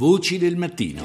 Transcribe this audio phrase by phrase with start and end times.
[0.00, 1.02] Voci del mattino.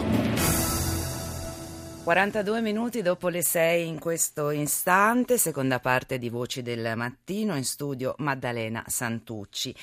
[2.06, 7.66] 42 minuti dopo le 6 in questo istante, seconda parte di Voci del Mattino, in
[7.66, 9.76] studio Maddalena Santucci.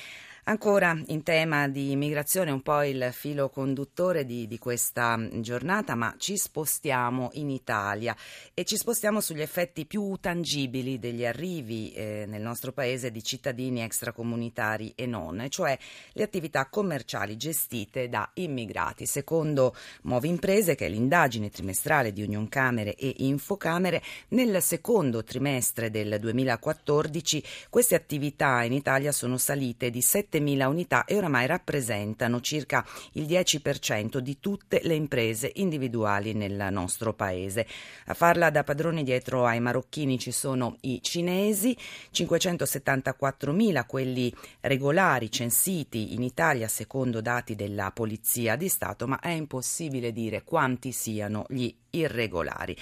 [0.45, 6.15] Ancora in tema di immigrazione, un po' il filo conduttore di, di, questa giornata, ma
[6.17, 8.13] ci spostiamo in Italia
[8.53, 13.83] e ci spostiamo sugli effetti più tangibili degli arrivi eh, nel nostro paese di cittadini
[13.83, 15.77] extracomunitari e non, cioè
[16.11, 19.05] le attività commerciali gestite da immigrati.
[19.05, 25.89] Secondo Movi Imprese, che è l'indagine trimestrale di Union Camere e Infocamere, nel secondo trimestre
[25.89, 32.41] del 2014 queste attività in Italia sono salite di 7 7.000 unità e oramai rappresentano
[32.41, 37.67] circa il 10% di tutte le imprese individuali nel nostro paese.
[38.07, 41.77] A farla da padroni dietro ai marocchini ci sono i cinesi,
[42.13, 50.11] 574.000 quelli regolari censiti in Italia secondo dati della Polizia di Stato, ma è impossibile
[50.11, 52.75] dire quanti siano gli irregolari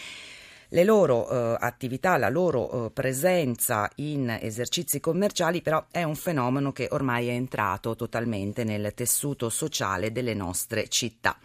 [0.73, 6.71] le loro eh, attività, la loro eh, presenza in esercizi commerciali, però è un fenomeno
[6.71, 11.37] che ormai è entrato totalmente nel tessuto sociale delle nostre città.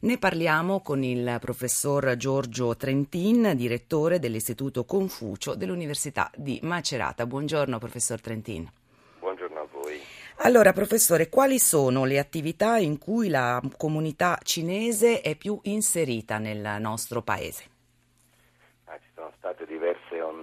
[0.00, 7.26] Ne parliamo con il professor Giorgio Trentin, direttore dell'Istituto Confucio dell'Università di Macerata.
[7.26, 8.70] Buongiorno professor Trentin.
[9.18, 10.00] Buongiorno a voi.
[10.42, 16.76] Allora, professore, quali sono le attività in cui la comunità cinese è più inserita nel
[16.80, 17.76] nostro paese?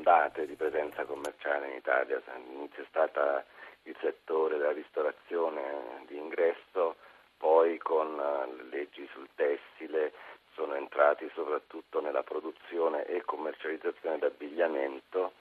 [0.05, 2.21] Ondate di presenza commerciale in Italia.
[2.53, 3.43] Inizio è stato
[3.83, 6.95] il settore della ristorazione di ingresso,
[7.37, 10.13] poi con eh, le leggi sul tessile
[10.53, 15.33] sono entrati soprattutto nella produzione e commercializzazione d'abbigliamento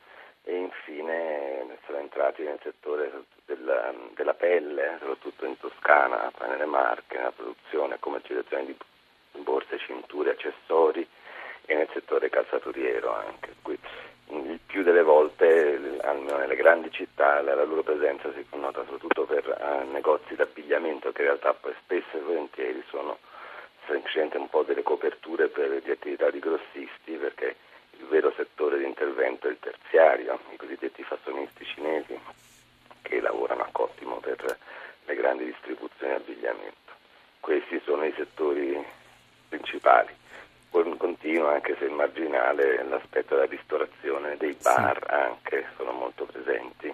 [0.44, 3.12] e infine sono entrati nel settore
[3.44, 8.76] della, della pelle, soprattutto in Toscana, nelle Marche, nella produzione e commercializzazione di
[9.42, 11.06] borse, cinture, accessori
[11.66, 13.54] e nel settore calzaturiero anche.
[13.62, 13.78] Qui,
[14.74, 19.88] più delle volte, almeno nelle grandi città, la, loro presenza si connota soprattutto per uh,
[19.88, 23.18] negozi d'abbigliamento che in realtà poi spesso e volentieri sono
[23.86, 27.54] semplicemente un po' delle coperture per le attività di grossisti perché
[28.00, 32.18] il vero settore di intervento è il terziario, i cosiddetti fassonisti cinesi
[33.02, 34.58] che lavorano a cottimo per
[35.04, 36.92] le grandi distribuzioni di abbigliamento.
[37.38, 38.84] Questi sono i settori
[39.48, 40.12] principali
[41.24, 45.14] continua, anche se marginale, l'aspetto della ristorazione, dei bar sì.
[45.14, 46.92] anche sono molto presenti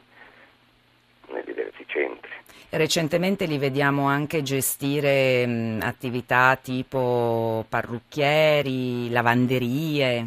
[1.29, 2.31] nei diversi centri.
[2.71, 10.27] Recentemente li vediamo anche gestire mh, attività tipo parrucchieri, lavanderie.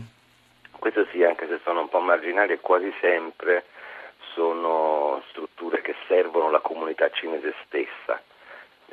[0.80, 3.66] Questo sì, anche se sono un po' marginali quasi sempre
[4.34, 8.22] sono strutture che servono la comunità cinese stessa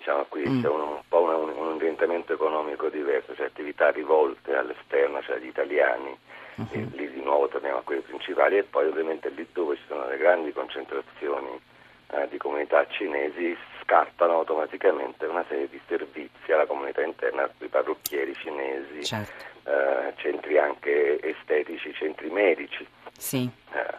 [0.01, 0.63] diciamo qui mm.
[0.63, 5.47] c'è un, un po' un, un, orientamento economico diverso, cioè attività rivolte all'esterno, cioè agli
[5.47, 6.17] italiani,
[6.55, 6.89] uh-huh.
[6.93, 10.17] lì di nuovo torniamo a quelli principali e poi ovviamente lì dove ci sono le
[10.17, 11.61] grandi concentrazioni
[12.13, 18.35] eh, di comunità cinesi scattano automaticamente una serie di servizi alla comunità interna, i parrucchieri
[18.35, 19.45] cinesi, certo.
[19.69, 22.87] eh, centri anche estetici, centri medici,
[23.19, 23.49] sì.
[23.73, 23.95] eh,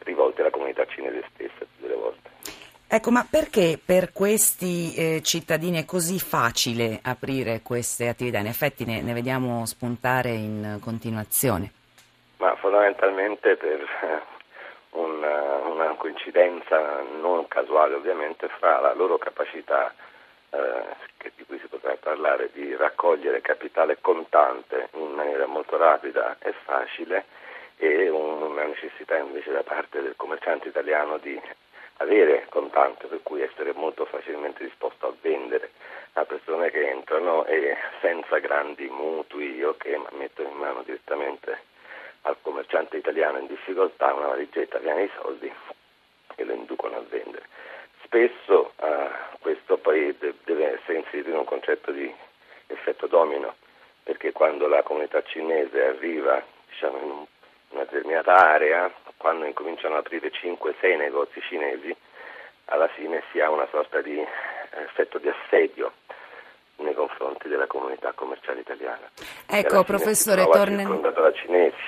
[0.00, 1.24] rivolti alla comunità cinese.
[2.92, 8.38] Ecco, ma perché per questi eh, cittadini è così facile aprire queste attività?
[8.38, 11.70] In effetti ne, ne vediamo spuntare in continuazione.
[12.38, 14.22] Ma fondamentalmente per eh,
[14.98, 19.94] una, una, coincidenza non casuale ovviamente fra la loro capacità,
[20.50, 26.52] eh, di cui si potrà parlare, di raccogliere capitale contante in maniera molto rapida e
[26.64, 27.24] facile
[27.76, 31.40] e una necessità invece da parte del commerciante italiano di
[32.00, 35.70] avere contante, per cui essere molto facilmente disposto a vendere
[36.14, 41.68] a persone che entrano e senza grandi mutui o che mettono in mano direttamente
[42.22, 45.52] al commerciante italiano in difficoltà una valigetta piena di soldi
[46.34, 47.46] e lo inducono a vendere.
[48.02, 52.12] Spesso uh, questo poi de- deve essere inserito in un concetto di
[52.66, 53.54] effetto domino,
[54.02, 57.26] perché quando la comunità cinese arriva diciamo, in un
[57.70, 61.94] una determinata area, quando incominciano ad aprire 5-6 negozi cinesi,
[62.66, 64.18] alla fine si ha una sorta di
[64.86, 65.92] effetto di assedio
[66.76, 69.10] nei confronti della comunità commerciale italiana.
[69.46, 71.02] Ecco, professore, torne...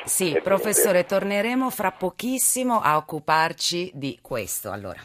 [0.04, 4.70] sì, professore torneremo fra pochissimo a occuparci di questo.
[4.70, 5.00] Allora.